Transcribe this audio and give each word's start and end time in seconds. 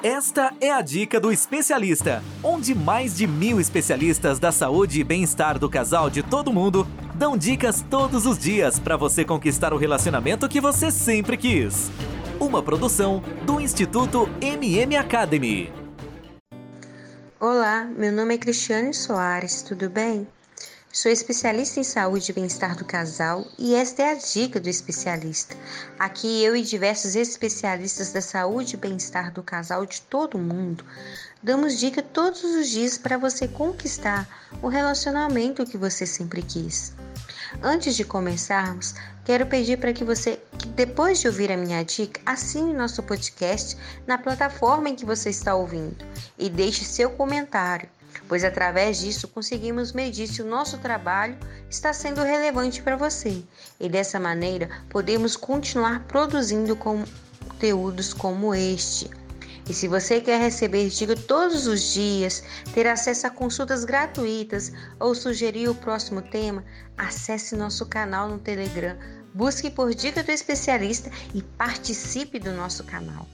Esta 0.00 0.54
é 0.60 0.70
a 0.70 0.80
dica 0.80 1.18
do 1.18 1.32
especialista, 1.32 2.22
onde 2.40 2.72
mais 2.72 3.16
de 3.16 3.26
mil 3.26 3.60
especialistas 3.60 4.38
da 4.38 4.52
saúde 4.52 5.00
e 5.00 5.02
bem-estar 5.02 5.58
do 5.58 5.68
casal 5.68 6.08
de 6.08 6.22
todo 6.22 6.52
mundo 6.52 6.86
dão 7.16 7.36
dicas 7.36 7.84
todos 7.90 8.24
os 8.24 8.38
dias 8.38 8.78
para 8.78 8.96
você 8.96 9.24
conquistar 9.24 9.72
o 9.72 9.76
relacionamento 9.76 10.48
que 10.48 10.60
você 10.60 10.92
sempre 10.92 11.36
quis. 11.36 11.90
Uma 12.38 12.62
produção 12.62 13.20
do 13.44 13.60
Instituto 13.60 14.30
MM 14.40 14.96
Academy. 14.96 15.72
Olá, 17.40 17.84
meu 17.84 18.12
nome 18.12 18.36
é 18.36 18.38
Cristiane 18.38 18.94
Soares, 18.94 19.62
tudo 19.62 19.90
bem? 19.90 20.28
Sou 20.90 21.12
especialista 21.12 21.78
em 21.78 21.84
saúde 21.84 22.32
e 22.32 22.34
bem-estar 22.34 22.74
do 22.74 22.84
casal 22.84 23.46
e 23.58 23.74
esta 23.74 24.02
é 24.02 24.12
a 24.12 24.14
dica 24.14 24.58
do 24.58 24.70
especialista. 24.70 25.54
Aqui 25.98 26.42
eu 26.42 26.56
e 26.56 26.62
diversos 26.62 27.14
especialistas 27.14 28.10
da 28.10 28.22
saúde 28.22 28.74
e 28.74 28.78
bem-estar 28.78 29.30
do 29.30 29.42
casal 29.42 29.84
de 29.84 30.00
todo 30.00 30.38
mundo 30.38 30.82
damos 31.42 31.78
dica 31.78 32.02
todos 32.02 32.42
os 32.42 32.70
dias 32.70 32.96
para 32.96 33.18
você 33.18 33.46
conquistar 33.46 34.26
o 34.62 34.68
relacionamento 34.68 35.66
que 35.66 35.76
você 35.76 36.06
sempre 36.06 36.40
quis. 36.40 36.94
Antes 37.62 37.94
de 37.94 38.04
começarmos, 38.04 38.94
quero 39.26 39.46
pedir 39.46 39.78
para 39.78 39.92
que 39.92 40.04
você, 40.04 40.40
que 40.58 40.68
depois 40.68 41.20
de 41.20 41.28
ouvir 41.28 41.52
a 41.52 41.56
minha 41.56 41.84
dica, 41.84 42.18
assine 42.24 42.72
nosso 42.72 43.02
podcast 43.02 43.76
na 44.06 44.16
plataforma 44.16 44.88
em 44.88 44.96
que 44.96 45.04
você 45.04 45.28
está 45.28 45.54
ouvindo 45.54 46.02
e 46.38 46.48
deixe 46.48 46.82
seu 46.82 47.10
comentário 47.10 47.88
pois 48.28 48.44
através 48.44 48.98
disso 49.00 49.26
conseguimos 49.26 49.92
medir 49.92 50.28
se 50.28 50.42
o 50.42 50.46
nosso 50.46 50.78
trabalho 50.78 51.36
está 51.70 51.92
sendo 51.92 52.22
relevante 52.22 52.82
para 52.82 52.96
você 52.96 53.42
e 53.80 53.88
dessa 53.88 54.20
maneira 54.20 54.68
podemos 54.90 55.36
continuar 55.36 56.04
produzindo 56.04 56.76
conteúdos 56.76 58.12
como 58.12 58.54
este. 58.54 59.10
E 59.68 59.74
se 59.74 59.86
você 59.86 60.20
quer 60.20 60.40
receber 60.40 60.88
dica 60.88 61.14
todos 61.14 61.66
os 61.66 61.92
dias, 61.92 62.42
ter 62.72 62.86
acesso 62.86 63.26
a 63.26 63.30
consultas 63.30 63.84
gratuitas 63.84 64.72
ou 64.98 65.14
sugerir 65.14 65.68
o 65.68 65.74
próximo 65.74 66.22
tema, 66.22 66.64
acesse 66.96 67.54
nosso 67.54 67.84
canal 67.84 68.28
no 68.28 68.38
Telegram, 68.38 68.96
busque 69.34 69.70
por 69.70 69.94
Dica 69.94 70.22
do 70.22 70.30
Especialista 70.30 71.10
e 71.34 71.42
participe 71.42 72.38
do 72.38 72.52
nosso 72.52 72.82
canal. 72.84 73.28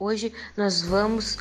Hoje 0.00 0.32
nós 0.56 0.82
vamos 0.82 1.38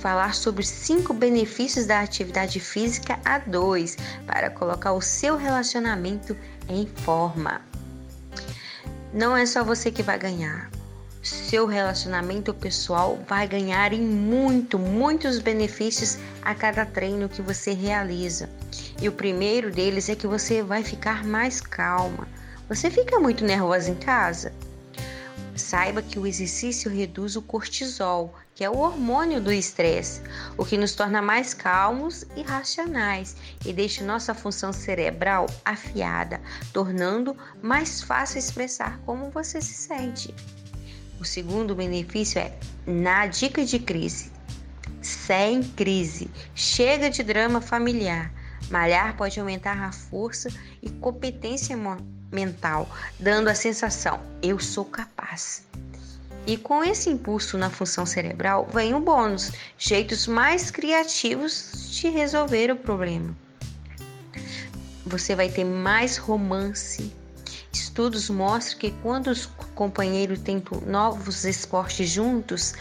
falar 0.00 0.34
sobre 0.34 0.64
cinco 0.64 1.12
benefícios 1.12 1.86
da 1.86 2.00
atividade 2.00 2.58
física 2.58 3.20
a 3.24 3.38
dois 3.38 3.96
para 4.26 4.50
colocar 4.50 4.92
o 4.92 5.00
seu 5.00 5.36
relacionamento 5.36 6.36
em 6.68 6.86
forma. 6.86 7.60
Não 9.12 9.36
é 9.36 9.44
só 9.44 9.62
você 9.62 9.90
que 9.90 10.02
vai 10.02 10.18
ganhar. 10.18 10.70
Seu 11.22 11.66
relacionamento 11.66 12.54
pessoal 12.54 13.18
vai 13.28 13.46
ganhar 13.46 13.92
em 13.92 14.00
muito, 14.00 14.78
muitos 14.78 15.38
benefícios 15.38 16.16
a 16.40 16.54
cada 16.54 16.86
treino 16.86 17.28
que 17.28 17.42
você 17.42 17.72
realiza. 17.72 18.48
E 19.02 19.08
o 19.08 19.12
primeiro 19.12 19.70
deles 19.70 20.08
é 20.08 20.14
que 20.14 20.26
você 20.26 20.62
vai 20.62 20.82
ficar 20.82 21.24
mais 21.24 21.60
calma. 21.60 22.26
Você 22.68 22.90
fica 22.90 23.18
muito 23.18 23.44
nervosa 23.44 23.90
em 23.90 23.96
casa? 23.96 24.52
Saiba 25.60 26.02
que 26.02 26.18
o 26.18 26.26
exercício 26.26 26.90
reduz 26.90 27.36
o 27.36 27.42
cortisol, 27.42 28.34
que 28.54 28.64
é 28.64 28.70
o 28.70 28.78
hormônio 28.78 29.40
do 29.40 29.52
estresse, 29.52 30.22
o 30.56 30.64
que 30.64 30.76
nos 30.76 30.94
torna 30.94 31.20
mais 31.20 31.52
calmos 31.52 32.24
e 32.34 32.42
racionais 32.42 33.36
e 33.64 33.72
deixa 33.72 34.02
nossa 34.02 34.34
função 34.34 34.72
cerebral 34.72 35.46
afiada, 35.64 36.40
tornando 36.72 37.36
mais 37.62 38.02
fácil 38.02 38.38
expressar 38.38 38.98
como 39.04 39.30
você 39.30 39.60
se 39.60 39.74
sente. 39.74 40.34
O 41.20 41.24
segundo 41.24 41.74
benefício 41.74 42.40
é 42.40 42.58
na 42.86 43.26
dica 43.26 43.64
de 43.64 43.78
crise. 43.78 44.32
Sem 45.02 45.62
crise, 45.62 46.30
chega 46.54 47.10
de 47.10 47.22
drama 47.22 47.60
familiar. 47.60 48.32
Malhar 48.70 49.16
pode 49.16 49.38
aumentar 49.38 49.78
a 49.78 49.92
força 49.92 50.48
e 50.82 50.88
competência 50.88 51.76
mental, 52.32 52.88
dando 53.18 53.48
a 53.48 53.54
sensação: 53.54 54.20
eu 54.42 54.58
sou 54.58 54.84
capaz. 54.84 55.64
E 56.46 56.56
com 56.56 56.82
esse 56.82 57.10
impulso 57.10 57.58
na 57.58 57.70
função 57.70 58.06
cerebral 58.06 58.68
vem 58.72 58.94
o 58.94 59.00
bônus, 59.00 59.52
jeitos 59.76 60.26
mais 60.26 60.70
criativos 60.70 61.90
de 61.90 62.08
resolver 62.08 62.70
o 62.70 62.76
problema. 62.76 63.36
Você 65.06 65.34
vai 65.34 65.48
ter 65.48 65.64
mais 65.64 66.16
romance. 66.16 67.12
Estudos 67.72 68.28
mostram 68.30 68.78
que 68.78 68.90
quando 69.02 69.28
os 69.28 69.46
companheiros 69.74 70.40
tentam 70.40 70.80
novos 70.80 71.44
esportes 71.44 72.08
juntos, 72.08 72.74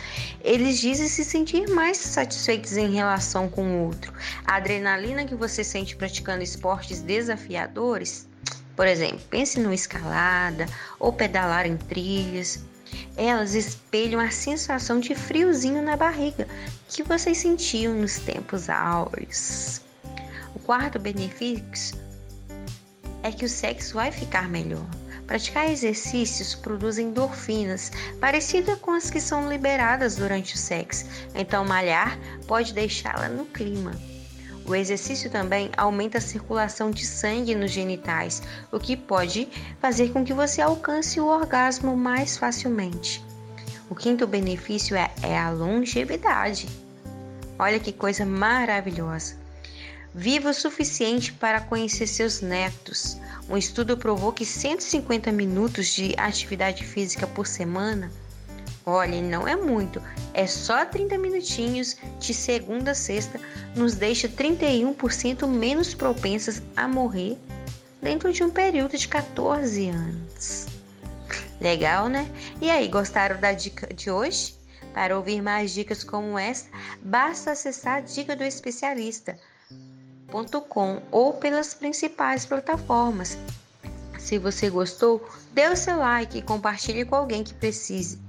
eles 0.43 0.79
dizem 0.79 1.07
se 1.07 1.23
sentir 1.23 1.69
mais 1.69 1.97
satisfeitos 1.97 2.75
em 2.75 2.91
relação 2.91 3.49
com 3.49 3.63
o 3.63 3.85
outro. 3.85 4.13
A 4.45 4.55
adrenalina 4.55 5.25
que 5.25 5.35
você 5.35 5.63
sente 5.63 5.95
praticando 5.95 6.43
esportes 6.43 7.01
desafiadores 7.01 8.27
por 8.79 8.87
exemplo, 8.87 9.19
pense 9.29 9.59
numa 9.59 9.75
escalada 9.75 10.65
ou 10.97 11.11
pedalar 11.11 11.65
em 11.65 11.75
trilhas. 11.75 12.63
Elas 13.17 13.53
espelham 13.53 14.21
a 14.21 14.31
sensação 14.31 15.01
de 15.01 15.13
friozinho 15.13 15.81
na 15.81 15.97
barriga 15.97 16.47
que 16.87 17.03
vocês 17.03 17.39
sentiam 17.39 17.93
nos 17.93 18.19
tempos 18.19 18.69
áureos. 18.69 19.81
O 20.55 20.59
quarto 20.59 20.97
benefício 20.97 21.99
é 23.21 23.33
que 23.33 23.43
o 23.43 23.49
sexo 23.49 23.95
vai 23.95 24.13
ficar 24.13 24.47
melhor. 24.47 24.87
Praticar 25.27 25.69
exercícios 25.69 26.55
produz 26.55 26.97
endorfinas, 26.97 27.91
parecidas 28.21 28.79
com 28.79 28.91
as 28.91 29.11
que 29.11 29.19
são 29.19 29.49
liberadas 29.49 30.15
durante 30.15 30.55
o 30.55 30.57
sexo. 30.57 31.03
Então, 31.35 31.65
malhar 31.65 32.17
pode 32.47 32.73
deixá-la 32.73 33.27
no 33.27 33.43
clima. 33.43 33.91
O 34.69 34.75
exercício 34.75 35.31
também 35.31 35.71
aumenta 35.75 36.19
a 36.19 36.21
circulação 36.21 36.91
de 36.91 37.03
sangue 37.03 37.55
nos 37.55 37.71
genitais, 37.71 38.43
o 38.71 38.79
que 38.79 38.95
pode 38.95 39.49
fazer 39.81 40.13
com 40.13 40.23
que 40.23 40.31
você 40.31 40.61
alcance 40.61 41.19
o 41.19 41.25
orgasmo 41.25 41.97
mais 41.97 42.37
facilmente. 42.37 43.19
O 43.89 43.95
quinto 43.95 44.27
benefício 44.27 44.95
é, 44.95 45.09
é 45.23 45.35
a 45.35 45.49
longevidade. 45.49 46.69
Olha 47.57 47.79
que 47.79 47.91
coisa 47.91 48.27
maravilhosa! 48.27 49.37
Viva 50.13 50.51
o 50.51 50.53
suficiente 50.53 51.33
para 51.33 51.61
conhecer 51.61 52.05
seus 52.05 52.39
netos. 52.39 53.17
Um 53.49 53.57
estudo 53.57 53.97
provou 53.97 54.31
que 54.31 54.45
150 54.45 55.31
minutos 55.31 55.87
de 55.87 56.13
atividade 56.15 56.85
física 56.85 57.25
por 57.25 57.47
semana 57.47 58.11
Olha, 58.85 59.21
não 59.21 59.47
é 59.47 59.55
muito, 59.55 60.01
é 60.33 60.47
só 60.47 60.85
30 60.85 61.17
minutinhos 61.17 61.97
de 62.19 62.33
segunda 62.33 62.91
a 62.91 62.95
sexta, 62.95 63.39
nos 63.75 63.95
deixa 63.95 64.27
31% 64.27 65.47
menos 65.47 65.93
propensas 65.93 66.61
a 66.75 66.87
morrer 66.87 67.37
dentro 68.01 68.31
de 68.31 68.43
um 68.43 68.49
período 68.49 68.97
de 68.97 69.07
14 69.07 69.89
anos. 69.89 70.67
Legal, 71.59 72.07
né? 72.07 72.29
E 72.61 72.69
aí, 72.69 72.87
gostaram 72.87 73.39
da 73.39 73.51
dica 73.51 73.93
de 73.93 74.09
hoje? 74.09 74.57
Para 74.93 75.17
ouvir 75.17 75.41
mais 75.41 75.71
dicas 75.71 76.03
como 76.03 76.39
essa, 76.39 76.67
basta 77.01 77.51
acessar 77.51 78.01
dica 78.01 78.35
do 78.35 78.43
especialista.com 78.43 81.01
ou 81.11 81.33
pelas 81.33 81.73
principais 81.73 82.45
plataformas. 82.45 83.37
Se 84.17 84.37
você 84.37 84.69
gostou, 84.69 85.27
dê 85.53 85.67
o 85.67 85.75
seu 85.75 85.97
like 85.97 86.37
e 86.37 86.41
compartilhe 86.41 87.03
com 87.05 87.15
alguém 87.15 87.43
que 87.43 87.53
precise. 87.53 88.28